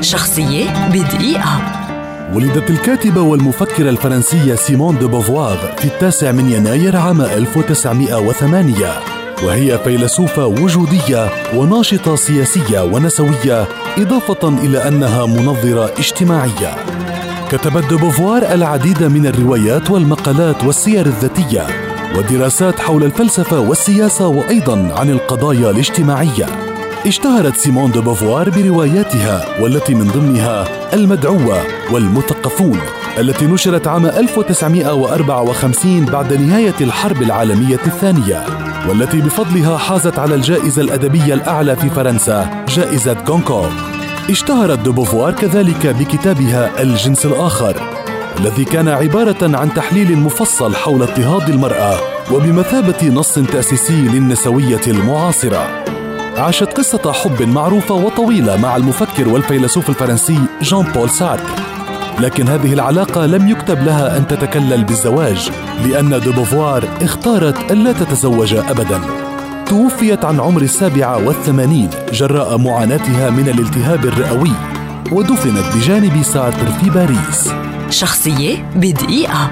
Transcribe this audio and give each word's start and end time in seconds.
شخصية 0.00 0.88
بدقيقة. 0.88 1.60
ولدت 2.34 2.70
الكاتبة 2.70 3.20
والمفكرة 3.20 3.90
الفرنسية 3.90 4.54
سيمون 4.54 4.98
دو 4.98 5.08
بوفوار 5.08 5.74
في 5.78 5.84
التاسع 5.84 6.32
من 6.32 6.52
يناير 6.52 6.96
عام 6.96 7.20
1908 7.20 8.74
وهي 9.44 9.78
فيلسوفة 9.78 10.46
وجودية 10.46 11.28
وناشطة 11.54 12.16
سياسية 12.16 12.80
ونسوية 12.80 13.68
إضافة 13.98 14.48
إلى 14.48 14.88
أنها 14.88 15.26
منظرة 15.26 15.90
اجتماعية. 15.98 16.76
كتبت 17.50 17.84
دو 17.90 17.98
بوفوار 17.98 18.42
العديد 18.42 19.02
من 19.02 19.26
الروايات 19.26 19.90
والمقالات 19.90 20.64
والسير 20.64 21.06
الذاتية 21.06 21.66
ودراسات 22.16 22.80
حول 22.80 23.04
الفلسفة 23.04 23.60
والسياسة 23.60 24.26
وأيضا 24.28 24.94
عن 24.96 25.10
القضايا 25.10 25.70
الاجتماعية. 25.70 26.69
اشتهرت 27.06 27.56
سيمون 27.56 27.90
دو 27.90 28.02
بوفوار 28.02 28.50
برواياتها 28.50 29.60
والتي 29.60 29.94
من 29.94 30.06
ضمنها 30.08 30.64
المدعوة 30.94 31.62
والمثقفون 31.92 32.78
التي 33.18 33.46
نشرت 33.46 33.86
عام 33.86 34.06
1954 34.06 36.04
بعد 36.04 36.32
نهاية 36.32 36.74
الحرب 36.80 37.22
العالمية 37.22 37.80
الثانية 37.86 38.44
والتي 38.88 39.20
بفضلها 39.20 39.78
حازت 39.78 40.18
على 40.18 40.34
الجائزة 40.34 40.82
الأدبية 40.82 41.34
الأعلى 41.34 41.76
في 41.76 41.90
فرنسا 41.90 42.64
جائزة 42.68 43.16
غونكور 43.28 43.70
اشتهرت 44.30 44.78
دو 44.78 44.92
بوفوار 44.92 45.32
كذلك 45.32 45.86
بكتابها 45.86 46.82
الجنس 46.82 47.26
الآخر 47.26 47.76
الذي 48.40 48.64
كان 48.64 48.88
عبارة 48.88 49.56
عن 49.56 49.74
تحليل 49.74 50.18
مفصل 50.18 50.74
حول 50.74 51.02
اضطهاد 51.02 51.48
المرأة 51.50 51.98
وبمثابة 52.32 53.08
نص 53.08 53.34
تأسيسي 53.34 54.02
للنسوية 54.02 54.80
المعاصرة. 54.86 55.84
عاشت 56.40 56.72
قصة 56.72 57.12
حب 57.12 57.42
معروفة 57.42 57.94
وطويلة 57.94 58.56
مع 58.56 58.76
المفكر 58.76 59.28
والفيلسوف 59.28 59.88
الفرنسي 59.88 60.38
جان 60.62 60.82
بول 60.82 61.10
سارتر 61.10 61.62
لكن 62.20 62.48
هذه 62.48 62.72
العلاقة 62.72 63.26
لم 63.26 63.48
يكتب 63.48 63.84
لها 63.84 64.16
أن 64.16 64.26
تتكلل 64.26 64.84
بالزواج 64.84 65.50
لأن 65.84 66.20
دو 66.20 66.32
بوفوار 66.32 66.84
اختارت 67.02 67.70
ألا 67.70 67.92
تتزوج 67.92 68.54
أبدا. 68.54 69.00
توفيت 69.66 70.24
عن 70.24 70.40
عمر 70.40 70.62
السابعة 70.62 71.26
والثمانين 71.26 71.90
جراء 72.12 72.58
معاناتها 72.58 73.30
من 73.30 73.48
الالتهاب 73.48 74.04
الرئوي 74.04 74.52
ودفنت 75.12 75.76
بجانب 75.76 76.22
سارتر 76.22 76.66
في 76.66 76.90
باريس. 76.90 77.52
شخصية 77.90 78.70
بدقيقة. 78.76 79.50